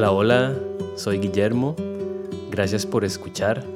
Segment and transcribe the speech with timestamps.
[0.00, 0.58] Hola, hola,
[0.96, 1.76] soy Guillermo.
[2.50, 3.66] Gracias por escuchar.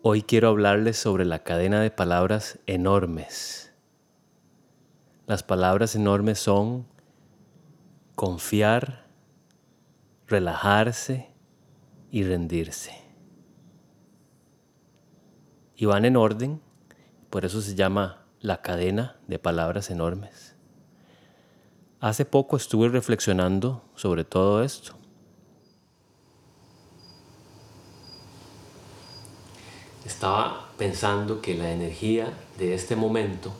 [0.00, 3.74] Hoy quiero hablarles sobre la cadena de palabras enormes.
[5.26, 6.86] Las palabras enormes son
[8.14, 9.04] confiar,
[10.26, 11.34] relajarse
[12.10, 12.94] y rendirse.
[15.76, 16.62] Y van en orden,
[17.28, 20.49] por eso se llama la cadena de palabras enormes.
[22.02, 24.94] Hace poco estuve reflexionando sobre todo esto.
[30.06, 33.52] Estaba pensando que la energía de este momento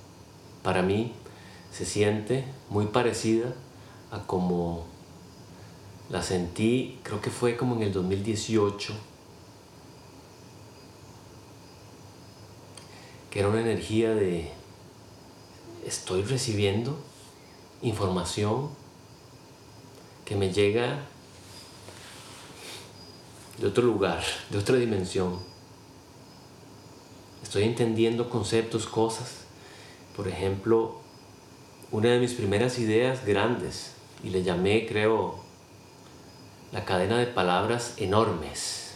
[0.62, 1.12] para mí
[1.70, 3.52] se siente muy parecida
[4.10, 4.86] a como
[6.08, 8.94] la sentí, creo que fue como en el 2018,
[13.30, 14.50] que era una energía de
[15.84, 17.09] estoy recibiendo
[17.82, 18.70] información
[20.24, 21.00] que me llega
[23.58, 25.38] de otro lugar, de otra dimensión.
[27.42, 29.38] Estoy entendiendo conceptos, cosas.
[30.16, 31.00] Por ejemplo,
[31.90, 35.40] una de mis primeras ideas grandes, y le llamé, creo,
[36.72, 38.94] la cadena de palabras enormes.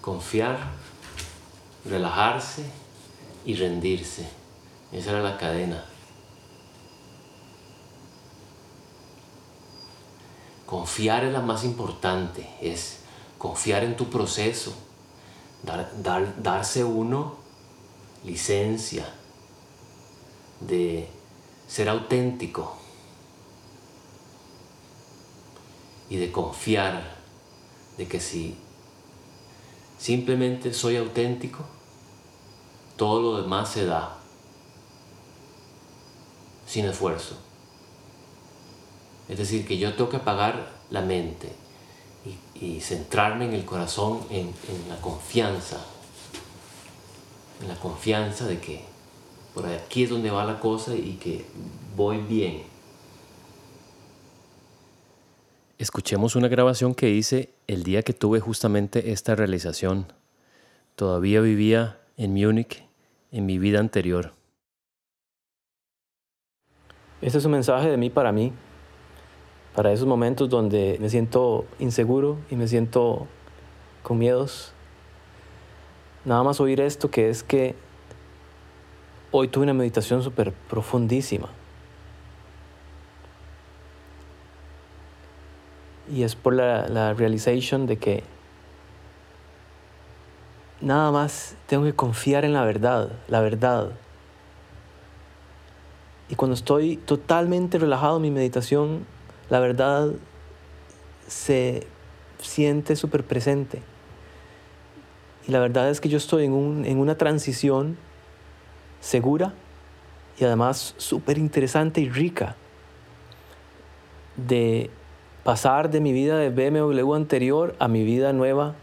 [0.00, 0.70] Confiar,
[1.84, 2.64] relajarse
[3.44, 4.26] y rendirse.
[4.92, 5.84] Esa era la cadena.
[10.66, 13.00] Confiar es la más importante, es
[13.38, 14.72] confiar en tu proceso,
[15.62, 17.36] dar, darse uno
[18.24, 19.06] licencia
[20.60, 21.08] de
[21.68, 22.76] ser auténtico
[26.08, 27.16] y de confiar
[27.98, 28.56] de que si
[29.98, 31.64] simplemente soy auténtico,
[32.96, 34.18] todo lo demás se da
[36.66, 37.36] sin esfuerzo.
[39.28, 41.52] Es decir, que yo tengo que apagar la mente
[42.60, 45.78] y, centrarme en el corazón, en, en la confianza,
[47.60, 48.84] en la confianza de que
[49.54, 51.44] por aquí es donde va la cosa y que
[51.96, 52.73] voy bien.
[55.76, 60.06] Escuchemos una grabación que hice el día que tuve justamente esta realización.
[60.94, 62.84] Todavía vivía en Múnich
[63.32, 64.32] en mi vida anterior.
[67.20, 68.52] Este es un mensaje de mí para mí,
[69.74, 73.26] para esos momentos donde me siento inseguro y me siento
[74.04, 74.72] con miedos.
[76.24, 77.74] Nada más oír esto que es que
[79.32, 81.50] hoy tuve una meditación súper profundísima.
[86.12, 88.22] Y es por la, la realization de que
[90.80, 93.92] nada más tengo que confiar en la verdad, la verdad.
[96.28, 99.06] Y cuando estoy totalmente relajado en mi meditación,
[99.50, 100.12] la verdad
[101.26, 101.86] se
[102.38, 103.82] siente súper presente.
[105.46, 107.96] Y la verdad es que yo estoy en, en una transición
[109.00, 109.52] segura
[110.38, 112.56] y además súper interesante y rica
[114.36, 114.90] de
[115.44, 118.74] pasar de mi vida de BMW anterior a mi vida nueva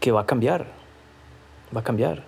[0.00, 0.66] que va a cambiar,
[1.74, 2.24] va a cambiar.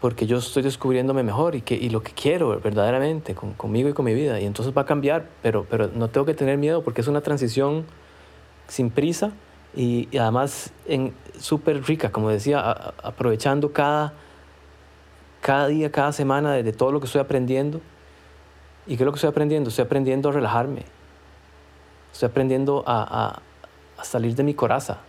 [0.00, 4.04] Porque yo estoy descubriéndome mejor y, que, y lo que quiero verdaderamente conmigo y con
[4.04, 4.38] mi vida.
[4.38, 7.22] Y entonces va a cambiar, pero, pero no tengo que tener miedo porque es una
[7.22, 7.86] transición
[8.68, 9.32] sin prisa
[9.74, 10.72] y, además
[11.38, 12.70] súper rica, como decía,
[13.02, 14.14] aprovechando cada,
[15.40, 17.80] cada día, cada semana de, todo lo que estoy aprendiendo.
[18.86, 19.68] ¿Y qué es lo que estoy aprendiendo?
[19.68, 20.84] Estoy aprendiendo a relajarme.
[22.16, 23.42] Estoy aprendiendo a,
[23.98, 25.00] a salir de mi coraza,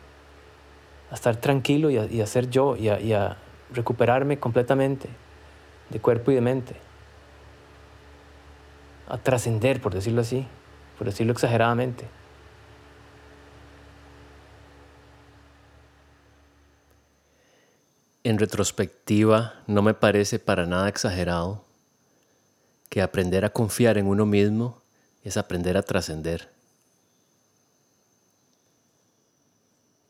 [1.09, 3.37] a estar tranquilo y a, y ser yo y a, y a
[3.71, 5.07] recuperarme completamente
[5.89, 6.75] de cuerpo y de mente.
[9.07, 10.45] A trascender, por decirlo así,
[10.97, 12.03] por decirlo exageradamente.
[18.25, 21.63] En retrospectiva, no me parece para nada exagerado
[22.89, 24.81] que aprender a confiar en uno mismo
[25.23, 26.56] es aprender a trascender.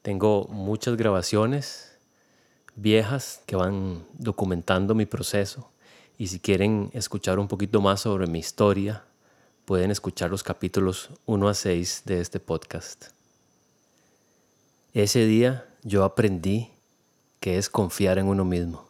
[0.07, 1.91] Tengo muchas grabaciones
[2.77, 5.69] viejas que van documentando mi proceso
[6.17, 9.03] y si quieren escuchar un poquito más sobre mi historia,
[9.65, 13.07] pueden escuchar los capítulos 1 a 6 de este podcast.
[14.93, 16.71] Ese día yo aprendí
[17.41, 18.87] que es confiar en uno mismo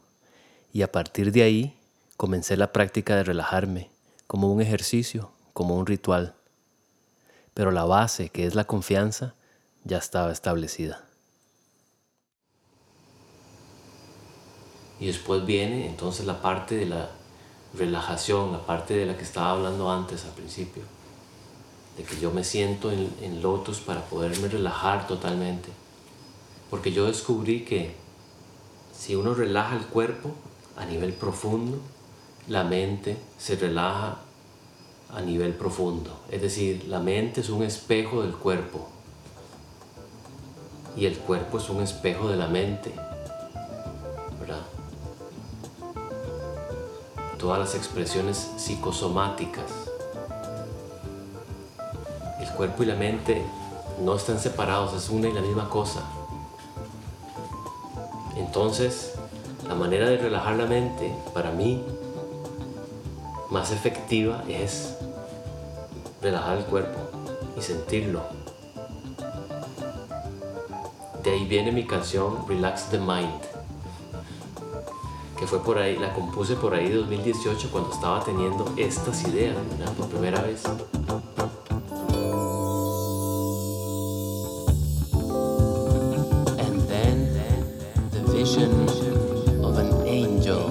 [0.72, 1.80] y a partir de ahí
[2.16, 3.90] comencé la práctica de relajarme
[4.28, 6.36] como un ejercicio, como un ritual.
[7.56, 9.34] Pero la base, que es la confianza,
[9.84, 11.07] ya estaba establecida.
[15.08, 17.10] Y después viene entonces la parte de la
[17.74, 20.84] relajación, la parte de la que estaba hablando antes al principio,
[21.96, 25.70] de que yo me siento en, en lotus para poderme relajar totalmente.
[26.70, 27.96] Porque yo descubrí que
[28.94, 30.32] si uno relaja el cuerpo
[30.76, 31.80] a nivel profundo,
[32.50, 34.18] la mente se relaja
[35.10, 36.20] a nivel profundo.
[36.30, 38.90] Es decir, la mente es un espejo del cuerpo
[40.98, 43.07] y el cuerpo es un espejo de la mente.
[47.38, 49.66] Todas las expresiones psicosomáticas.
[52.40, 53.44] El cuerpo y la mente
[54.04, 56.02] no están separados, es una y la misma cosa.
[58.36, 59.14] Entonces,
[59.68, 61.84] la manera de relajar la mente, para mí,
[63.50, 64.98] más efectiva es
[66.22, 67.00] relajar el cuerpo
[67.58, 68.22] y sentirlo.
[71.24, 73.42] De ahí viene mi canción Relax the Mind,
[75.48, 79.56] fue por ahí, la compuse por ahí 2018 cuando estaba teniendo estas ideas
[79.98, 80.64] por primera vez.
[89.62, 90.70] Of an angel.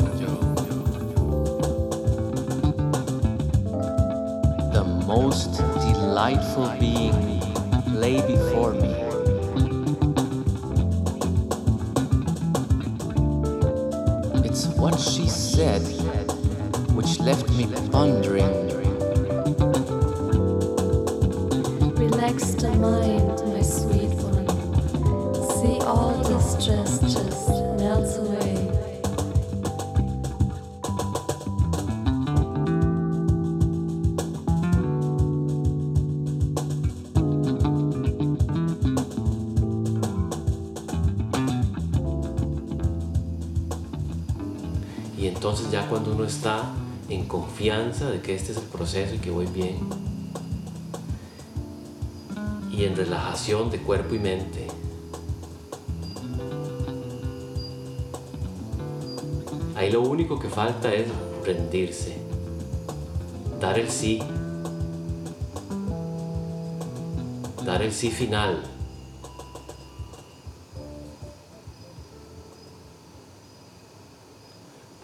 [4.72, 7.40] The most delightful being
[7.92, 8.55] lay before
[17.36, 18.68] left me pondering.
[21.96, 24.46] Relax the mind, my sweet one.
[25.60, 27.48] See all the stress just
[27.78, 28.54] melts away.
[45.18, 46.64] Y entonces ya cuando uno está
[47.08, 49.78] en confianza de que este es el proceso y que voy bien,
[52.70, 54.66] y en relajación de cuerpo y mente,
[59.76, 61.06] ahí lo único que falta es
[61.44, 62.16] rendirse,
[63.60, 64.20] dar el sí,
[67.64, 68.62] dar el sí final.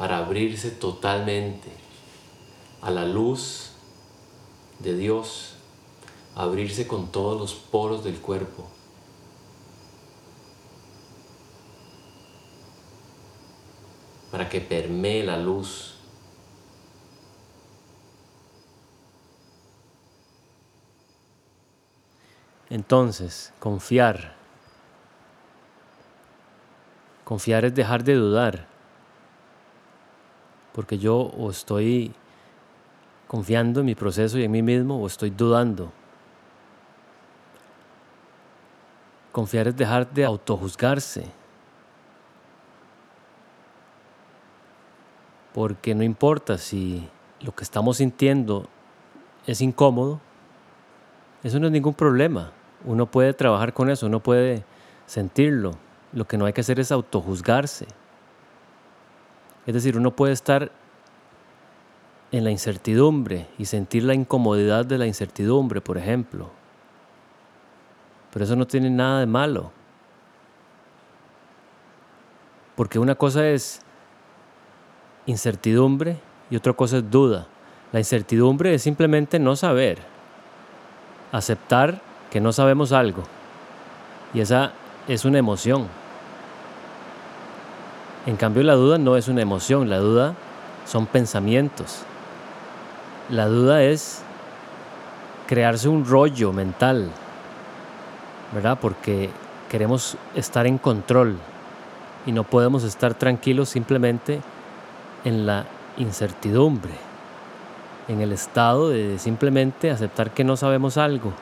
[0.02, 1.68] para abrirse totalmente
[2.82, 3.70] a la luz
[4.80, 5.54] de Dios,
[6.34, 8.68] abrirse con todos los poros del cuerpo.
[14.32, 15.94] Para que permee la luz.
[22.68, 24.34] Entonces, confiar.
[27.24, 28.66] Confiar es dejar de dudar.
[30.72, 32.14] Porque yo estoy
[33.32, 35.90] confiando en mi proceso y en mí mismo o estoy dudando.
[39.32, 41.24] Confiar es dejar de autojuzgarse.
[45.54, 47.08] Porque no importa si
[47.40, 48.68] lo que estamos sintiendo
[49.46, 50.20] es incómodo,
[51.42, 52.52] eso no es ningún problema.
[52.84, 54.62] Uno puede trabajar con eso, uno puede
[55.06, 55.70] sentirlo.
[56.12, 57.86] Lo que no hay que hacer es autojuzgarse.
[59.64, 60.70] Es decir, uno puede estar
[62.32, 66.50] en la incertidumbre y sentir la incomodidad de la incertidumbre, por ejemplo.
[68.32, 69.70] Pero eso no tiene nada de malo.
[72.74, 73.82] Porque una cosa es
[75.26, 76.16] incertidumbre
[76.50, 77.46] y otra cosa es duda.
[77.92, 79.98] La incertidumbre es simplemente no saber,
[81.32, 83.24] aceptar que no sabemos algo.
[84.32, 84.72] Y esa
[85.06, 85.86] es una emoción.
[88.24, 90.34] En cambio, la duda no es una emoción, la duda
[90.86, 92.06] son pensamientos.
[93.32, 94.20] La duda es
[95.46, 97.08] crearse un rollo mental,
[98.52, 98.76] ¿verdad?
[98.78, 99.30] Porque
[99.70, 101.38] queremos estar en control
[102.26, 104.42] y no podemos estar tranquilos simplemente
[105.24, 105.64] en la
[105.96, 106.92] incertidumbre,
[108.06, 111.32] en el estado de simplemente aceptar que no sabemos algo.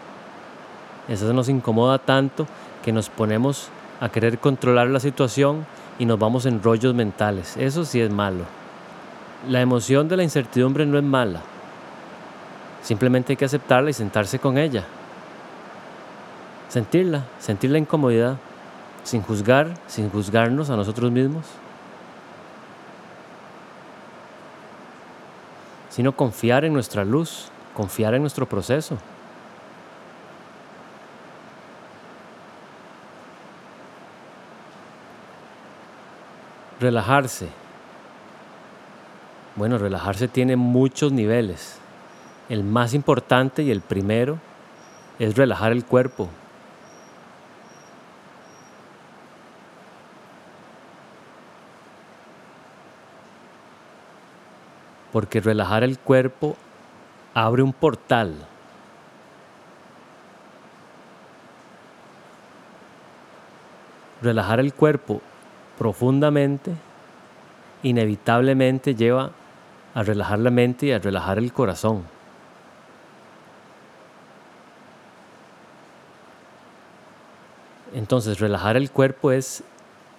[1.09, 2.47] Eso nos incomoda tanto
[2.85, 3.69] que nos ponemos
[4.01, 5.67] a querer controlar la situación
[5.99, 7.57] y nos vamos en rollos mentales.
[7.57, 8.45] Eso sí es malo.
[9.49, 11.41] La emoción de la incertidumbre no es mala.
[12.83, 14.85] Simplemente hay que aceptarla y sentarse con ella.
[16.69, 18.37] Sentirla, sentir la incomodidad,
[19.03, 21.47] sin juzgar, sin juzgarnos a nosotros mismos.
[25.91, 28.97] Sino confiar en nuestra luz, confiar en nuestro proceso.
[36.79, 37.49] Relajarse
[39.57, 41.80] Bueno, relajarse tiene muchos niveles.
[42.51, 44.41] El más importante y el primero
[45.21, 46.29] es relajar el cuerpo.
[55.13, 56.57] Porque relajar el cuerpo
[57.35, 58.35] abre un portal.
[64.23, 65.23] Relajar el cuerpo
[65.79, 66.73] profundamente
[67.85, 69.31] inevitablemente lleva
[69.95, 72.20] a relajar la mente y a relajar el corazón.
[78.01, 79.63] Entonces, relajar el cuerpo es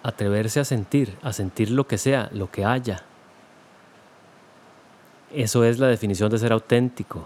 [0.04, 3.04] atreverse a sentir, a sentir lo que sea, lo que haya.
[5.34, 7.26] Eso es la definición de ser auténtico.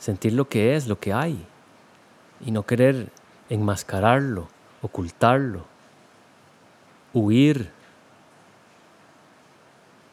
[0.00, 1.46] Sentir lo que es, lo que hay.
[2.44, 3.10] Y no querer
[3.48, 4.48] enmascararlo,
[4.82, 5.66] ocultarlo,
[7.14, 7.70] huir.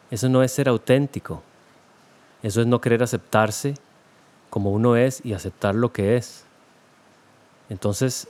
[0.08, 1.42] Eso no es ser auténtico.
[2.44, 3.74] Eso es no querer aceptarse
[4.50, 6.44] como uno es y aceptar lo que es.
[7.68, 8.28] Entonces,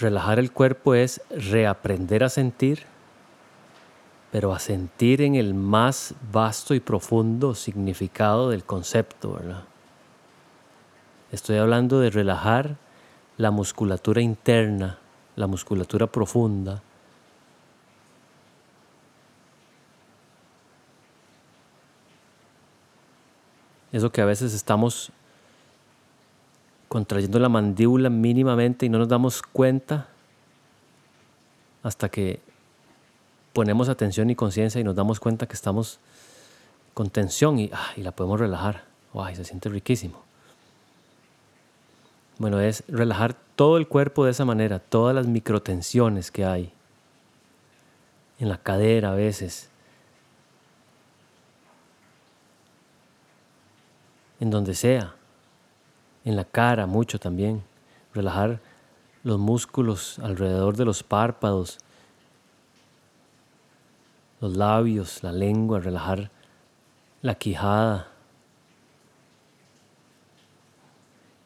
[0.00, 2.86] relajar el cuerpo es reaprender a sentir
[4.30, 9.40] pero a sentir en el más vasto y profundo significado del concepto.
[11.32, 12.76] Estoy hablando de relajar
[13.36, 14.98] la musculatura interna,
[15.34, 16.82] la musculatura profunda.
[23.90, 25.10] Eso que a veces estamos
[26.90, 30.08] contrayendo la mandíbula mínimamente y no nos damos cuenta
[31.84, 32.40] hasta que
[33.52, 36.00] ponemos atención y conciencia y nos damos cuenta que estamos
[36.92, 38.82] con tensión y, ah, la podemos relajar.
[39.14, 40.20] ¡Ay, se siente riquísimo!
[42.38, 46.72] Bueno, es relajar todo el cuerpo de esa manera, todas las microtensiones que hay
[48.40, 49.68] en la cadera a veces,
[54.40, 55.14] en donde sea,
[56.24, 57.62] en la cara mucho también,
[58.14, 58.60] relajar
[59.22, 61.78] los músculos alrededor de los párpados,
[64.40, 66.30] los labios, la lengua, relajar
[67.20, 68.08] la quijada.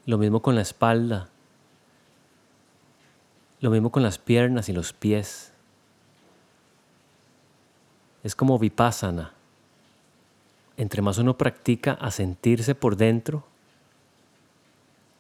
[0.07, 1.29] Lo mismo con la espalda.
[3.61, 5.53] Lo mismo con las piernas y los pies.
[8.23, 9.33] Es como vipassana.
[10.77, 13.45] Entre más uno practica a sentirse por dentro,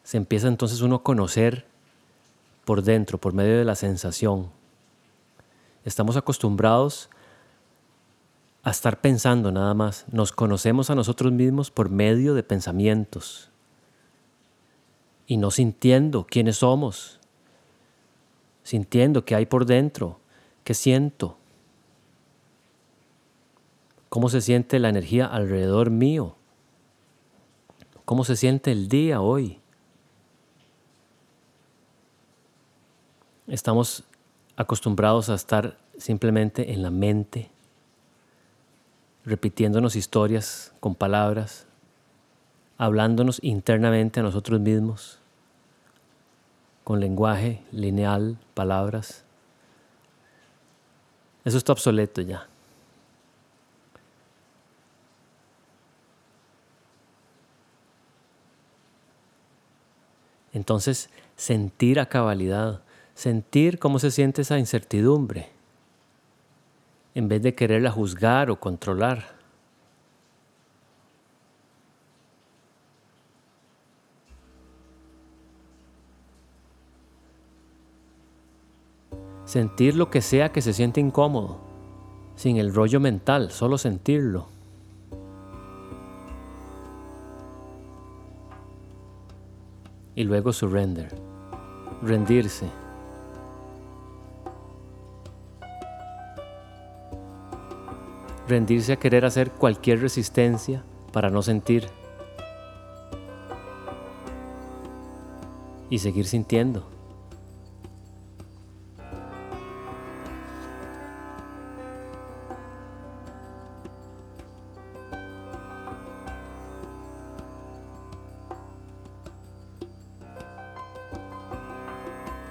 [0.04, 1.66] se empieza entonces uno a conocer
[2.64, 4.50] por dentro, por medio de la sensación.
[5.84, 7.10] Estamos acostumbrados
[8.62, 10.04] a estar pensando nada más.
[10.12, 13.50] Nos conocemos a nosotros mismos por medio de pensamientos
[15.26, 17.18] y no sintiendo quiénes somos,
[18.62, 20.20] sintiendo qué hay por dentro,
[20.64, 21.38] qué siento,
[24.10, 26.36] cómo se siente la energía alrededor mío,
[28.04, 29.60] cómo se siente el día hoy.
[33.46, 34.04] Estamos
[34.56, 37.50] acostumbrados a estar simplemente en la mente
[39.24, 41.66] repitiéndonos historias con palabras,
[42.76, 45.18] hablándonos internamente a nosotros mismos,
[46.84, 49.24] con lenguaje lineal, palabras.
[51.44, 52.46] Eso está obsoleto ya.
[60.52, 62.83] Entonces, sentir a cabalidad,
[63.14, 65.54] sentir cómo se siente esa incertidumbre
[67.14, 69.34] en vez de quererla juzgar o controlar.
[79.44, 81.58] Sentir lo que sea que se siente incómodo,
[82.34, 84.48] sin el rollo mental, solo sentirlo.
[90.16, 91.14] Y luego surrender,
[92.02, 92.83] rendirse.
[98.48, 101.88] Rendirse a querer hacer cualquier resistencia para no sentir
[105.90, 106.94] y seguir sintiendo.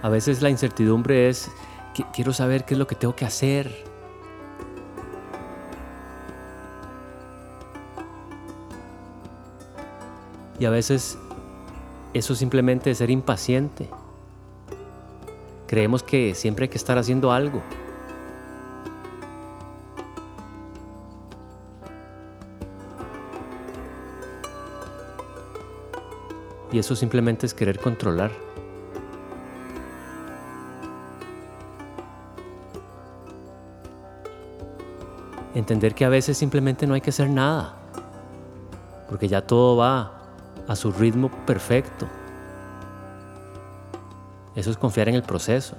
[0.01, 1.49] A veces la incertidumbre es,
[2.13, 3.92] quiero saber qué es lo que tengo que hacer,
[10.59, 11.17] Y a veces
[12.13, 13.89] eso simplemente es ser impaciente.
[15.67, 17.61] Creemos que siempre hay que estar haciendo algo.
[26.71, 28.31] Y eso simplemente es querer controlar.
[35.55, 37.75] Entender que a veces simplemente no hay que hacer nada,
[39.07, 40.22] porque ya todo va
[40.67, 42.07] a su ritmo perfecto.
[44.55, 45.75] Eso es confiar en el proceso.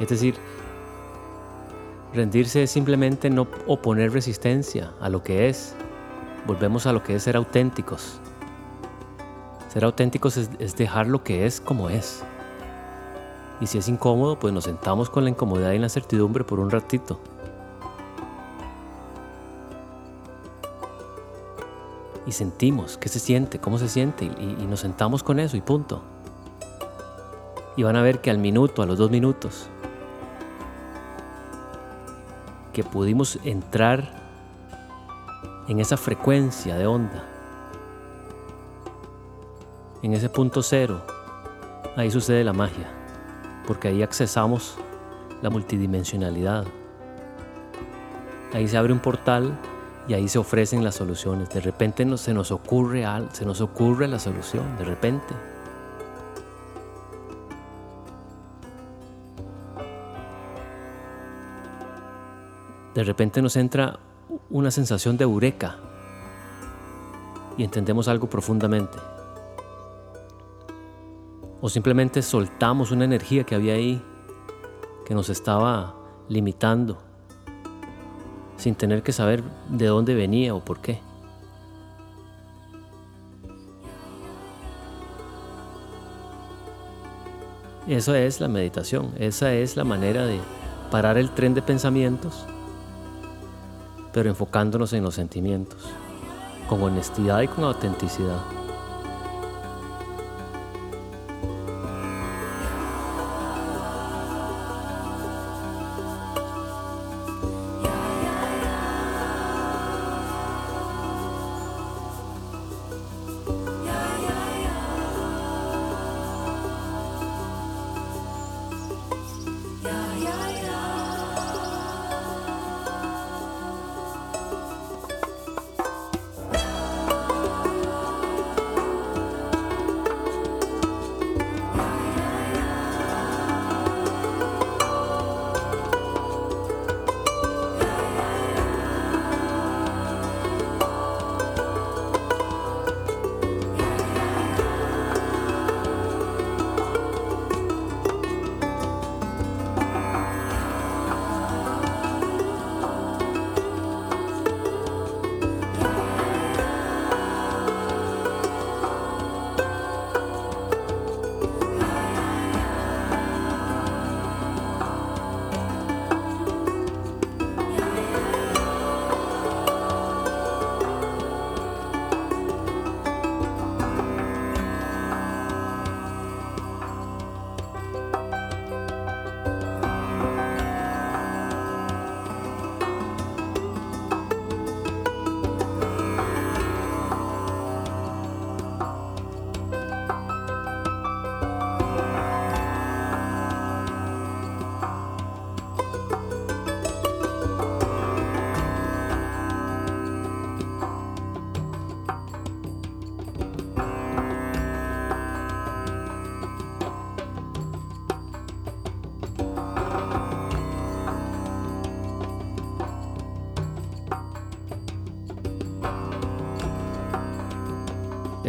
[0.00, 0.36] Es decir,
[2.14, 5.74] rendirse es simplemente no oponer resistencia a lo que es.
[6.46, 8.20] Volvemos a lo que es ser auténticos.
[9.78, 12.24] Ser auténticos es, dejar lo que es como es.
[13.60, 16.68] Y si es incómodo, pues nos sentamos con la incomodidad y la incertidumbre por un
[16.68, 17.20] ratito.
[22.26, 25.60] Y sentimos qué se siente, cómo se siente, y, y nos sentamos con eso y
[25.60, 26.02] punto.
[27.76, 29.68] Y van a ver que al minuto, a los dos minutos,
[32.72, 34.10] que pudimos entrar
[35.68, 37.37] en esa frecuencia de onda,
[40.02, 41.02] en ese punto cero,
[41.96, 42.88] ahí sucede la magia,
[43.66, 44.76] porque ahí accesamos
[45.42, 46.64] la multidimensionalidad.
[48.52, 49.58] Ahí se abre un portal
[50.06, 51.50] y ahí se ofrecen las soluciones.
[51.50, 55.34] De repente se nos ocurre se nos ocurre la solución, de repente.
[62.98, 64.00] de repente nos entra
[64.50, 65.76] una sensación de eureka
[67.56, 68.98] y entendemos algo profundamente.
[71.60, 74.02] O simplemente soltamos una energía que había ahí
[75.04, 75.94] que nos estaba
[76.28, 76.98] limitando
[78.56, 81.00] sin tener que saber de dónde venía o por qué.
[87.86, 90.38] Esa es la meditación, esa es la manera de
[90.90, 92.46] parar el tren de pensamientos
[94.12, 95.78] pero enfocándonos en los sentimientos,
[96.68, 98.57] con honestidad y con autenticidad.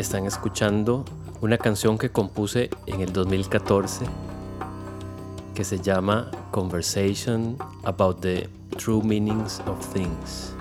[0.09, 1.05] Están escuchando
[1.39, 4.07] una canción que compuse en el 2014
[5.53, 10.55] que se llama Conversation About the True Meanings of Things.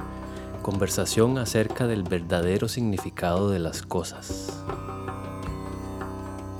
[0.61, 4.62] Conversación acerca del verdadero significado de las cosas.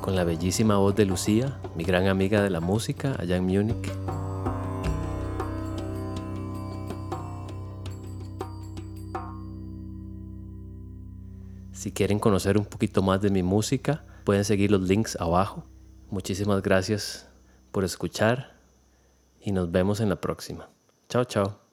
[0.01, 4.17] Con la bellísima voz de Lucía, mi gran amiga de la música allá en Múnich.
[11.79, 15.62] Si quieren conocer un poquito más de mi música, pueden seguir los links abajo.
[16.11, 17.29] Muchísimas gracias
[17.71, 18.57] por escuchar
[19.41, 20.69] y nos vemos en la próxima.
[21.09, 21.67] Chao, chao.